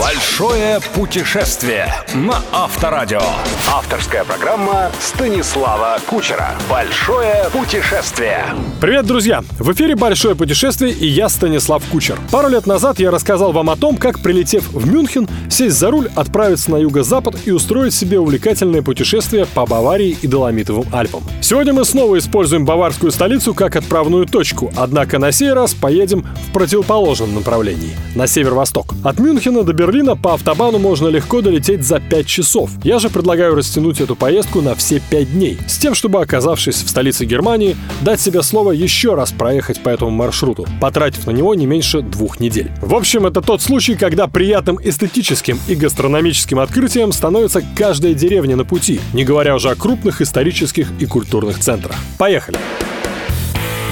Большое 0.00 0.80
путешествие 0.94 1.94
на 2.12 2.42
Авторадио. 2.52 3.22
Авторская 3.68 4.24
программа 4.24 4.90
Станислава 4.98 5.98
Кучера. 6.08 6.54
Большое 6.68 7.44
путешествие. 7.52 8.46
Привет, 8.80 9.06
друзья! 9.06 9.44
В 9.60 9.72
эфире 9.72 9.94
«Большое 9.94 10.34
путешествие» 10.34 10.92
и 10.92 11.06
я, 11.06 11.28
Станислав 11.28 11.84
Кучер. 11.84 12.18
Пару 12.32 12.48
лет 12.48 12.66
назад 12.66 12.98
я 12.98 13.12
рассказал 13.12 13.52
вам 13.52 13.70
о 13.70 13.76
том, 13.76 13.96
как, 13.96 14.20
прилетев 14.20 14.66
в 14.72 14.90
Мюнхен, 14.90 15.28
сесть 15.48 15.76
за 15.76 15.92
руль, 15.92 16.10
отправиться 16.16 16.72
на 16.72 16.76
юго-запад 16.76 17.36
и 17.44 17.52
устроить 17.52 17.94
себе 17.94 18.18
увлекательное 18.18 18.82
путешествие 18.82 19.46
по 19.46 19.66
Баварии 19.66 20.18
и 20.20 20.26
Доломитовым 20.26 20.86
Альпам. 20.92 21.22
Сегодня 21.42 21.72
мы 21.72 21.84
снова 21.84 22.18
используем 22.18 22.64
баварскую 22.64 23.12
столицу 23.12 23.54
как 23.54 23.76
отправную 23.76 24.26
точку, 24.26 24.72
однако 24.76 25.20
на 25.20 25.30
сей 25.30 25.52
раз 25.52 25.74
поедем 25.74 26.26
в 26.48 26.52
противоположном 26.52 27.34
направлении, 27.34 27.94
на 28.16 28.26
северо-восток. 28.26 28.94
От 29.04 29.20
Мюнхена 29.20 29.59
до 29.64 29.72
Берлина 29.72 30.16
по 30.16 30.34
автобану 30.34 30.78
можно 30.78 31.08
легко 31.08 31.40
долететь 31.40 31.84
за 31.84 32.00
5 32.00 32.26
часов. 32.26 32.70
Я 32.82 32.98
же 32.98 33.10
предлагаю 33.10 33.54
растянуть 33.54 34.00
эту 34.00 34.16
поездку 34.16 34.60
на 34.60 34.74
все 34.74 35.00
5 35.00 35.32
дней, 35.32 35.58
с 35.66 35.78
тем, 35.78 35.94
чтобы, 35.94 36.20
оказавшись 36.20 36.82
в 36.82 36.88
столице 36.88 37.24
Германии, 37.24 37.76
дать 38.00 38.20
себе 38.20 38.42
слово 38.42 38.72
еще 38.72 39.14
раз 39.14 39.32
проехать 39.32 39.82
по 39.82 39.88
этому 39.88 40.10
маршруту, 40.10 40.66
потратив 40.80 41.26
на 41.26 41.30
него 41.30 41.54
не 41.54 41.66
меньше 41.66 42.02
двух 42.02 42.40
недель. 42.40 42.70
В 42.80 42.94
общем, 42.94 43.26
это 43.26 43.40
тот 43.40 43.62
случай, 43.62 43.94
когда 43.94 44.26
приятным 44.26 44.78
эстетическим 44.82 45.58
и 45.68 45.74
гастрономическим 45.74 46.58
открытием 46.58 47.12
становится 47.12 47.62
каждая 47.76 48.14
деревня 48.14 48.56
на 48.56 48.64
пути, 48.64 49.00
не 49.12 49.24
говоря 49.24 49.54
уже 49.54 49.70
о 49.70 49.74
крупных 49.74 50.20
исторических 50.20 50.88
и 50.98 51.06
культурных 51.06 51.58
центрах. 51.58 51.96
Поехали! 52.18 52.58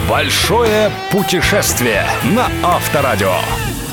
Большое 0.09 0.91
путешествие 1.13 2.07
на 2.35 2.49
Авторадио. 2.63 3.35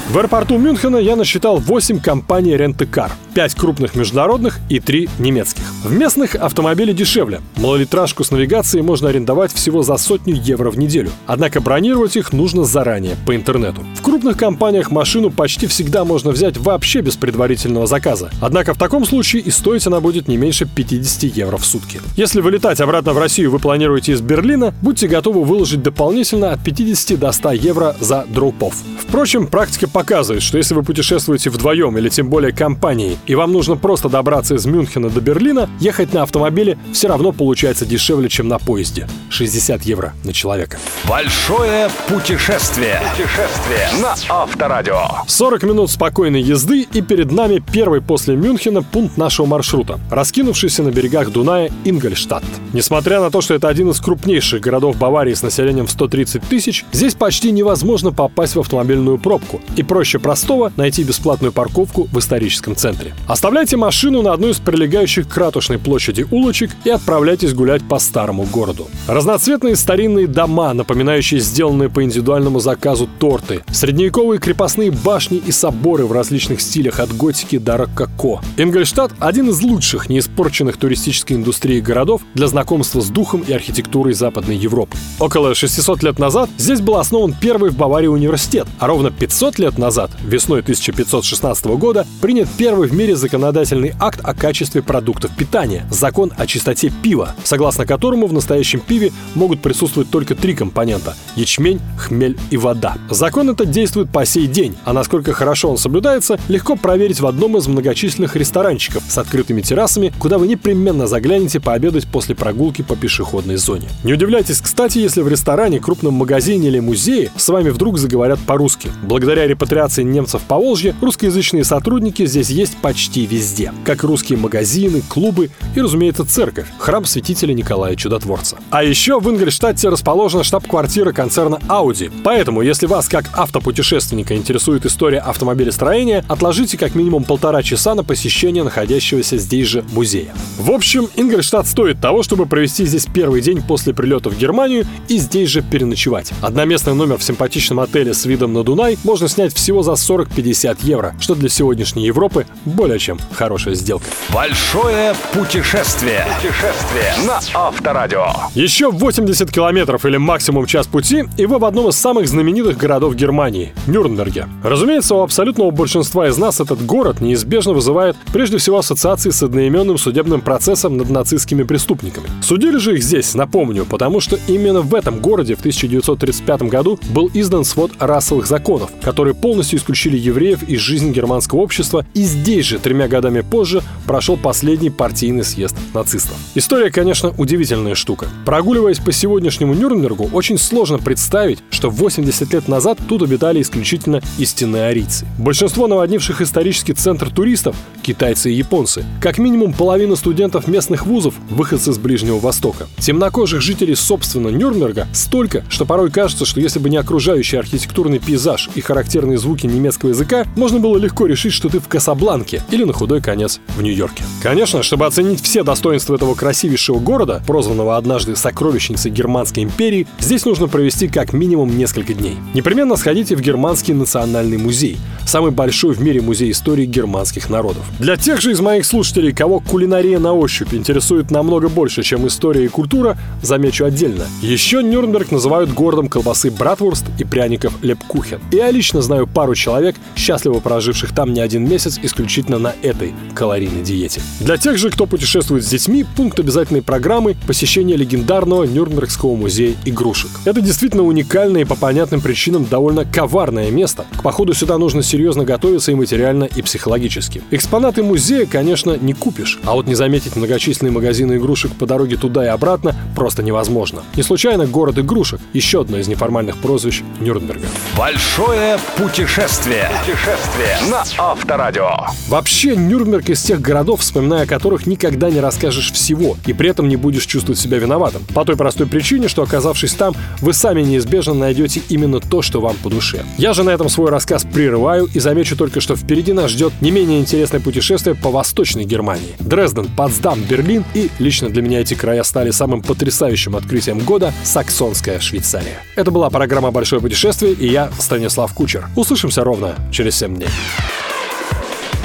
В 0.08 0.18
аэропорту 0.20 0.60
Мюнхена 0.60 0.98
я 0.98 1.16
насчитал 1.16 1.58
8 1.58 2.00
компаний 2.00 2.56
рент-кар, 2.56 3.12
5 3.34 3.56
крупных 3.56 3.96
международных 3.96 4.60
и 4.70 4.80
3 4.80 5.10
немецких. 5.18 5.64
В 5.84 5.92
местных 5.92 6.36
автомобили 6.36 6.94
дешевле. 6.94 7.42
Малолитражку 7.58 8.24
с 8.24 8.30
навигацией 8.30 8.84
можно 8.84 9.10
арендовать 9.10 9.52
всего 9.52 9.82
за 9.82 9.98
сотню 9.98 10.36
евро 10.36 10.70
в 10.70 10.78
неделю. 10.78 11.10
Однако 11.26 11.60
бронировать 11.60 12.16
их 12.18 12.34
нужно 12.34 12.66
заранее, 12.66 13.16
по 13.26 13.36
интернету. 13.36 13.82
В 13.96 14.04
крупных 14.04 14.38
компаниях 14.38 14.92
машину 14.92 15.32
почти 15.32 15.66
всегда 15.66 16.06
можно 16.06 16.30
взять 16.30 16.58
вообще 16.58 17.02
без 17.02 17.16
предварительного 17.16 17.88
заказа. 17.88 18.30
Однако 18.42 18.76
в 18.76 18.78
таком 18.78 19.06
случае 19.06 19.42
и 19.42 19.50
стоить 19.50 19.88
она 19.88 20.02
будет 20.02 20.28
не 20.28 20.38
меньше 20.38 20.68
50 20.68 21.24
евро 21.36 21.58
в 21.58 21.66
сутки. 21.66 22.00
Если 22.16 22.42
вылетать 22.42 22.80
обратно 22.80 23.14
в 23.14 23.18
Россию 23.18 23.50
вы 23.50 23.58
планируете 23.58 24.12
из 24.12 24.22
Берлина, 24.22 24.72
будьте 24.84 25.08
готовы 25.08 25.44
выложить 25.44 25.82
дополнительно 25.82 26.52
от 26.52 26.64
50 26.64 27.20
до 27.20 27.32
100 27.32 27.52
евро 27.54 27.96
за 28.00 28.26
дропов. 28.30 28.76
Впрочем, 29.00 29.48
практика 29.48 29.88
показывает, 29.96 30.44
что 30.44 30.58
если 30.58 30.74
вы 30.74 30.84
путешествуете 30.84 31.50
вдвоем 31.50 31.98
или 31.98 32.10
тем 32.10 32.30
более 32.30 32.52
компанией, 32.52 33.18
и 33.28 33.36
вам 33.36 33.54
нужно 33.54 33.78
просто 33.78 34.10
добраться 34.10 34.56
из 34.56 34.66
Мюнхена 34.66 35.10
до 35.10 35.22
Берлина, 35.22 35.70
ехать 35.80 36.12
на 36.12 36.24
автомобиле 36.24 36.78
все 36.92 37.08
равно 37.08 37.32
получается 37.32 37.86
дешевле, 37.86 38.28
чем 38.28 38.50
на 38.50 38.60
поезде. 38.60 39.08
60 39.30 39.84
евро 39.84 40.14
на 40.26 40.34
человека. 40.34 40.78
Большое 41.08 41.90
путешествие. 42.10 43.00
Путешествие 43.12 43.88
на 44.02 44.16
Авторадио. 44.28 45.00
40 45.28 45.64
минут 45.64 45.90
спокойной 45.90 46.42
езды 46.42 46.86
и 46.92 47.02
перед 47.02 47.32
нами 47.32 47.64
первый 47.72 48.02
после 48.02 48.36
Мюнхена 48.36 48.84
пункт 48.84 49.16
нашего 49.16 49.46
маршрута, 49.46 49.98
раскинувшийся 50.12 50.84
на 50.84 50.92
берегах 50.92 51.32
Дуная 51.32 51.72
Ингольштадт. 51.86 52.44
Несмотря 52.74 53.22
на 53.22 53.32
то, 53.32 53.40
что 53.40 53.54
это 53.54 53.70
один 53.70 53.92
из 53.92 54.02
крупнейших 54.02 54.60
городов 54.60 54.98
Баварии 54.98 55.34
с 55.34 55.42
населением 55.42 55.88
в 55.88 55.92
130 55.92 56.44
тысяч, 56.44 56.84
здесь 56.92 57.14
почти 57.14 57.52
невозможно 57.52 58.12
попасть 58.12 58.58
в 58.58 58.60
автомобильную 58.60 59.20
пробку 59.20 59.62
и 59.78 59.85
проще 59.86 60.20
простого 60.20 60.72
найти 60.76 61.04
бесплатную 61.04 61.52
парковку 61.52 62.08
в 62.12 62.20
историческом 62.20 62.76
центре. 62.76 63.14
Оставляйте 63.28 63.78
машину 63.78 64.22
на 64.22 64.34
одной 64.34 64.52
из 64.52 64.58
прилегающих 64.58 65.28
к 65.28 65.38
ратушной 65.38 65.78
площади 65.78 66.28
улочек 66.32 66.72
и 66.84 66.90
отправляйтесь 66.90 67.54
гулять 67.54 67.88
по 67.88 68.00
старому 68.00 68.44
городу. 68.44 68.88
Разноцветные 69.08 69.76
старинные 69.76 70.28
дома, 70.28 70.74
напоминающие 70.74 71.40
сделанные 71.40 71.90
по 71.90 72.04
индивидуальному 72.04 72.60
заказу 72.60 73.08
торты, 73.20 73.64
средневековые 73.72 74.40
крепостные 74.40 74.92
башни 74.92 75.38
и 75.38 75.52
соборы 75.52 76.06
в 76.06 76.12
различных 76.12 76.62
стилях 76.62 77.00
от 77.00 77.16
готики 77.16 77.58
до 77.58 77.78
рококо. 77.78 78.42
Ингольштадт– 78.58 79.14
один 79.20 79.50
из 79.50 79.62
лучших 79.62 80.10
неиспорченных 80.10 80.78
туристической 80.78 81.38
индустрией 81.38 81.82
городов 81.82 82.22
для 82.34 82.48
знакомства 82.48 83.02
с 83.02 83.10
духом 83.10 83.44
и 83.48 83.54
архитектурой 83.54 84.14
Западной 84.14 84.58
Европы. 84.58 84.98
Около 85.20 85.54
600 85.54 86.04
лет 86.04 86.20
назад 86.20 86.50
здесь 86.58 86.82
был 86.82 86.98
основан 86.98 87.36
первый 87.40 87.70
в 87.70 87.78
Баварии 87.78 88.08
университет, 88.08 88.68
а 88.80 88.88
ровно 88.88 89.12
500 89.12 89.60
лет 89.60 89.75
назад, 89.78 90.12
весной 90.24 90.62
1516 90.62 91.66
года, 91.66 92.06
принят 92.22 92.48
первый 92.58 92.88
в 92.88 92.94
мире 92.94 93.16
законодательный 93.16 93.94
акт 94.00 94.20
о 94.24 94.34
качестве 94.34 94.82
продуктов 94.82 95.36
питания– 95.36 95.86
закон 95.92 96.32
о 96.38 96.48
чистоте 96.48 96.92
пива, 97.02 97.36
согласно 97.44 97.86
которому 97.86 98.28
в 98.28 98.34
настоящем 98.34 98.80
пиве 98.80 99.12
могут 99.34 99.62
присутствовать 99.62 100.10
только 100.10 100.36
три 100.36 100.54
компонента– 100.54 101.16
ячмень, 101.36 101.80
хмель 101.98 102.38
и 102.50 102.58
вода. 102.58 102.96
Закон 103.10 103.50
этот 103.50 103.72
действует 103.72 104.10
по 104.10 104.26
сей 104.26 104.48
день, 104.48 104.76
а 104.86 104.94
насколько 104.94 105.34
хорошо 105.34 105.70
он 105.70 105.78
соблюдается, 105.78 106.40
легко 106.48 106.76
проверить 106.76 107.20
в 107.20 107.28
одном 107.28 107.58
из 107.58 107.68
многочисленных 107.68 108.36
ресторанчиков 108.36 109.04
с 109.08 109.18
открытыми 109.18 109.62
террасами, 109.62 110.14
куда 110.20 110.38
вы 110.38 110.48
непременно 110.48 111.08
заглянете 111.08 111.60
пообедать 111.60 112.08
после 112.08 112.36
прогулки 112.36 112.82
по 112.82 112.96
пешеходной 112.96 113.58
зоне. 113.58 113.88
Не 114.04 114.14
удивляйтесь, 114.14 114.62
кстати, 114.62 115.00
если 115.00 115.22
в 115.22 115.28
ресторане, 115.28 115.80
крупном 115.80 116.14
магазине 116.14 116.68
или 116.68 116.80
музее 116.80 117.32
с 117.36 117.50
вами 117.50 117.70
вдруг 117.70 117.98
заговорят 117.98 118.40
по-русски. 118.40 118.92
Благодаря 119.04 119.46
репатриации 119.66 120.04
немцев 120.04 120.44
по 120.44 120.58
Волжье, 120.58 120.96
русскоязычные 121.02 121.64
сотрудники 121.64 122.26
здесь 122.26 122.50
есть 122.50 122.78
почти 122.78 123.26
везде. 123.26 123.74
Как 123.84 124.04
русские 124.04 124.38
магазины, 124.38 125.02
клубы 125.10 125.50
и, 125.76 125.82
разумеется, 125.82 126.24
церковь, 126.24 126.68
храм 126.78 127.04
святителя 127.04 127.54
Николая 127.54 127.96
Чудотворца. 127.96 128.58
А 128.70 128.84
еще 128.84 129.20
в 129.20 129.28
Ингольштадте 129.28 129.90
расположена 129.90 130.44
штаб-квартира 130.44 131.12
концерна 131.14 131.56
Audi. 131.68 132.12
Поэтому, 132.24 132.62
если 132.62 132.86
вас 132.86 133.10
как 133.10 133.26
автопутешественника 133.34 134.36
интересует 134.36 134.86
история 134.86 135.20
автомобилестроения, 135.20 136.24
отложите 136.28 136.78
как 136.78 136.94
минимум 136.94 137.24
полтора 137.24 137.64
часа 137.64 137.96
на 137.96 138.04
посещение 138.04 138.64
находящегося 138.64 139.38
здесь 139.38 139.68
же 139.68 139.84
музея. 139.94 140.34
В 140.60 140.70
общем, 140.70 141.10
Ингольштадт 141.16 141.68
стоит 141.68 142.00
того, 142.00 142.22
чтобы 142.22 142.46
провести 142.46 142.86
здесь 142.86 143.08
первый 143.12 143.42
день 143.42 143.64
после 143.64 143.96
прилета 143.96 144.30
в 144.30 144.38
Германию 144.38 144.86
и 145.08 145.18
здесь 145.18 145.50
же 145.50 145.64
переночевать. 145.64 146.32
Одноместный 146.42 146.94
номер 146.94 147.18
в 147.18 147.24
симпатичном 147.24 147.80
отеле 147.80 148.14
с 148.14 148.26
видом 148.26 148.54
на 148.54 148.64
Дунай 148.64 148.98
можно 149.04 149.28
снять 149.28 149.55
всего 149.56 149.82
за 149.82 149.94
40-50 149.94 150.78
евро, 150.82 151.16
что 151.20 151.34
для 151.34 151.50
сегодняшней 151.50 152.06
Европы 152.06 152.46
более 152.66 153.00
чем 153.00 153.18
хорошая 153.34 153.74
сделка. 153.74 154.06
Большое 154.32 155.16
путешествие. 155.34 156.26
Путешествие 156.36 157.14
на 157.26 157.40
Авторадио. 157.54 158.28
Еще 158.54 158.92
80 158.92 159.52
километров 159.52 160.06
или 160.06 160.18
максимум 160.18 160.66
час 160.66 160.86
пути, 160.88 161.24
и 161.38 161.46
вы 161.46 161.58
в 161.58 161.66
одном 161.66 161.90
из 161.90 161.96
самых 161.96 162.28
знаменитых 162.28 162.78
городов 162.78 163.16
Германии– 163.16 163.74
Нюрнберге. 163.88 164.48
Разумеется, 164.64 165.16
у 165.16 165.22
абсолютного 165.22 165.72
большинства 165.72 166.28
из 166.28 166.38
нас 166.38 166.60
этот 166.60 166.86
город 166.86 167.22
неизбежно 167.22 167.74
вызывает 167.74 168.16
прежде 168.34 168.58
всего 168.58 168.80
ассоциации 168.80 169.30
с 169.30 169.42
одноименным 169.42 169.98
судебным 169.98 170.42
процессом 170.42 170.98
над 170.98 171.10
нацистскими 171.10 171.64
преступниками. 171.64 172.28
Судили 172.42 172.78
же 172.78 172.96
их 172.96 173.04
здесь, 173.04 173.34
напомню, 173.34 173.86
потому 173.86 174.20
что 174.20 174.38
именно 174.48 174.82
в 174.82 174.94
этом 174.94 175.20
городе 175.20 175.56
в 175.56 175.60
1935 175.60 176.64
году 176.64 177.00
был 177.10 177.30
издан 177.34 177.64
свод 177.64 177.92
расовых 178.00 178.46
законов, 178.48 178.92
которые 179.02 179.34
полностью 179.46 179.78
исключили 179.78 180.18
евреев 180.18 180.64
из 180.64 180.80
жизни 180.80 181.14
германского 181.14 181.60
общества, 181.60 182.04
и 182.16 182.24
здесь 182.24 182.66
же, 182.66 182.80
тремя 182.80 183.08
годами 183.08 183.42
позже, 183.42 183.84
прошел 184.08 184.38
последний 184.38 184.90
партийный 184.90 185.44
съезд 185.44 185.76
нацистов. 185.94 186.36
История, 186.56 186.90
конечно, 186.90 187.32
удивительная 187.38 187.94
штука. 187.94 188.26
Прогуливаясь 188.44 188.98
по 188.98 189.12
сегодняшнему 189.12 189.76
Нюрнбергу, 189.76 190.32
очень 190.34 190.58
сложно 190.58 190.98
представить, 190.98 191.60
что 191.70 191.92
80 191.92 192.54
лет 192.54 192.68
назад 192.68 192.98
тут 193.08 193.22
обитали 193.22 193.62
исключительно 193.62 194.24
истинные 194.40 194.88
арийцы. 194.88 195.28
Большинство 195.38 195.86
наводнивших 195.86 196.42
исторический 196.42 196.94
центр 196.94 197.30
туристов– 197.30 197.76
китайцы 198.06 198.52
и 198.52 198.56
японцы. 198.56 199.04
Как 199.20 199.40
минимум 199.40 199.74
половина 199.74 200.16
студентов 200.16 200.68
местных 200.68 201.08
вузов– 201.08 201.34
выходцы 201.50 201.92
с 201.92 201.98
Ближнего 201.98 202.38
Востока. 202.38 202.88
Темнокожих 203.00 203.62
жителей, 203.62 203.96
собственно, 203.96 204.50
Нюрнберга 204.50 205.08
столько, 205.12 205.66
что 205.70 205.86
порой 205.86 206.12
кажется, 206.12 206.46
что 206.46 206.62
если 206.62 206.78
бы 206.78 206.90
не 206.90 206.98
окружающий 206.98 207.58
архитектурный 207.58 208.20
пейзаж 208.20 208.70
и 208.76 208.82
характерные 208.82 209.40
звуки 209.40 209.66
немецкого 209.66 210.10
языка, 210.12 210.46
можно 210.56 210.80
было 210.80 210.98
легко 210.98 211.26
решить, 211.26 211.54
что 211.54 211.68
ты 211.68 211.80
в 211.80 211.88
Касабланке 211.88 212.62
или 212.70 212.84
на 212.84 212.94
худой 212.94 213.22
конец 213.22 213.60
в 213.76 213.82
Нью-Йорке. 213.82 214.24
Конечно, 214.44 214.84
чтобы 214.84 215.08
оценить 215.08 215.42
все 215.42 215.64
достоинства 215.64 216.14
этого 216.14 216.36
красивейшего 216.36 217.00
города, 217.00 217.42
прозванного 217.48 217.98
однажды 217.98 218.36
сокровищницей 218.36 219.10
Германской 219.10 219.64
империи, 219.64 220.06
здесь 220.20 220.46
нужно 220.46 220.68
провести 220.68 221.08
как 221.08 221.34
минимум 221.34 221.76
несколько 221.76 222.14
дней. 222.14 222.38
Непременно 222.54 222.98
сходите 222.98 223.36
в 223.36 223.42
Германский 223.42 223.94
национальный 223.94 224.58
музей, 224.58 224.98
самый 225.26 225.50
большой 225.50 225.96
в 225.96 226.02
мире 226.02 226.22
музей 226.22 226.52
истории 226.52 226.86
германских 226.86 227.50
народов. 227.50 227.84
Для 227.98 228.18
тех 228.18 228.42
же 228.42 228.52
из 228.52 228.60
моих 228.60 228.86
слушателей, 228.86 229.32
кого 229.32 229.62
кулинария 229.62 230.20
на 230.20 230.34
ощупь 230.34 230.74
интересует 230.74 231.32
намного 231.32 231.70
больше, 231.70 232.04
чем 232.04 232.28
история 232.28 232.66
и 232.66 232.68
культура, 232.68 233.18
замечу 233.42 233.86
отдельно. 233.86 234.26
Еще 234.42 234.84
Нюрнберг 234.84 235.32
называют 235.32 235.72
городом 235.72 236.10
колбасы 236.10 236.52
Братвурст 236.52 237.06
и 237.18 237.24
пряников 237.24 237.74
Лепкухен. 237.82 238.42
И 238.52 238.58
я 238.58 238.70
лично 238.70 239.02
знаю 239.02 239.28
пару 239.28 239.56
человек, 239.56 239.96
счастливо 240.18 240.60
проживших 240.60 241.16
там 241.16 241.32
не 241.32 241.40
один 241.40 241.70
месяц 241.70 241.98
исключительно 242.04 242.60
на 242.60 242.74
этой 242.82 243.14
калорийной 243.34 243.82
диете. 243.82 244.20
Для 244.42 244.58
тех 244.58 244.78
же, 244.78 244.90
кто 244.90 245.06
путешествует 245.06 245.64
с 245.64 245.70
детьми, 245.70 246.06
пункт 246.18 246.38
обязательной 246.38 246.82
программы– 246.82 247.38
посещение 247.48 247.96
легендарного 247.96 248.66
Нюрнбергского 248.66 249.38
музея 249.38 249.74
игрушек. 249.86 250.32
Это 250.44 250.60
действительно 250.60 251.04
уникальное 251.04 251.62
и 251.62 251.66
по 251.66 251.76
понятным 251.76 252.20
причинам 252.20 252.66
довольно 252.66 253.06
коварное 253.06 253.72
место. 253.72 254.04
К 254.18 254.22
походу 254.22 254.54
сюда 254.54 254.78
нужно 254.78 255.02
серьезно 255.02 255.46
готовиться 255.46 255.94
и 255.94 255.96
материально, 255.96 256.44
и 256.44 256.62
психологически. 256.62 257.42
Экспонаты 257.86 258.02
музея, 258.02 258.48
конечно, 258.48 258.98
не 258.98 259.14
купишь, 259.14 259.60
а 259.64 259.76
вот 259.76 259.86
не 259.86 259.94
заметить 259.94 260.36
многочисленные 260.36 260.92
магазины 260.92 261.38
игрушек 261.38 261.72
по 261.74 261.86
дороге 261.86 262.18
туда 262.18 262.44
и 262.44 262.48
обратно 262.48 262.96
просто 263.16 263.44
невозможно. 263.44 264.02
Не 264.16 264.24
случайно 264.24 264.66
город 264.66 264.98
игрушек– 264.98 265.40
еще 265.54 265.82
одно 265.82 266.00
из 266.00 266.08
неформальных 266.08 266.58
прозвищ 266.58 267.04
Нюрнберга. 267.20 267.68
Большое 267.96 268.80
путешествие. 268.98 269.88
Путешествие 270.00 270.78
на 270.90 271.04
Авторадио. 271.20 272.08
Вообще, 272.28 272.76
Нюрнберг 272.76 273.30
из 273.30 273.44
тех 273.44 273.62
городов, 273.62 274.02
вспоминая 274.02 274.46
о 274.46 274.48
которых 274.48 274.88
никогда 274.88 275.30
не 275.30 275.40
расскажешь 275.40 275.92
всего, 275.92 276.38
и 276.48 276.54
при 276.54 276.72
этом 276.72 276.90
не 276.90 276.96
будешь 276.96 277.28
чувствовать 277.28 277.60
себя 277.60 277.78
виноватым. 277.78 278.24
По 278.34 278.46
той 278.46 278.56
простой 278.56 278.88
причине, 278.88 279.28
что 279.28 279.44
оказавшись 279.44 279.94
там, 279.94 280.16
вы 280.42 280.54
сами 280.54 280.82
неизбежно 280.82 281.36
найдете 281.36 281.84
именно 281.90 282.20
то, 282.20 282.42
что 282.42 282.62
вам 282.62 282.78
по 282.82 282.90
душе. 282.90 283.24
Я 283.38 283.54
же 283.54 283.64
на 283.64 283.70
этом 283.70 283.90
свой 283.90 284.10
рассказ 284.10 284.44
прерываю 284.44 285.08
и 285.14 285.20
замечу 285.20 285.56
только, 285.56 285.82
что 285.82 285.96
впереди 285.96 286.34
нас 286.34 286.50
ждет 286.50 286.74
не 286.82 286.90
менее 286.90 287.20
интересное 287.20 287.60
путешествие 287.76 288.16
по 288.16 288.32
Восточной 288.32 288.86
Германии. 288.86 289.36
Дрезден, 289.38 289.90
Потсдам, 289.98 290.40
Берлин 290.40 290.86
и, 290.94 291.10
лично 291.20 291.50
для 291.50 291.62
меня 291.62 291.82
эти 291.82 291.94
края 291.94 292.24
стали 292.24 292.52
самым 292.52 292.82
потрясающим 292.82 293.54
открытием 293.54 294.00
года– 294.00 294.34
Саксонская 294.46 295.20
Швейцария. 295.20 295.82
Это 295.98 296.10
была 296.10 296.30
программа 296.30 296.72
«Большое 296.72 297.02
путешествие» 297.02 297.52
и 297.52 297.68
я, 297.68 297.92
Станислав 298.00 298.54
Кучер. 298.54 298.88
Услышимся 298.96 299.44
ровно 299.44 299.76
через 299.92 300.16
7 300.16 300.38
дней. 300.38 300.48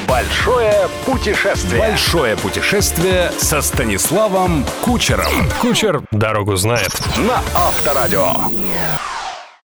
Большое 0.09 0.89
путешествие. 1.07 1.79
Большое 1.79 2.37
путешествие 2.37 3.31
со 3.39 3.63
Станиславом 3.63 4.65
Кучером. 4.83 5.33
Кучер 5.61 6.03
дорогу 6.11 6.57
знает. 6.57 6.91
На 7.17 7.41
Авторадио. 7.55 8.33